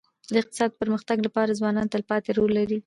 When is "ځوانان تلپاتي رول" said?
1.59-2.51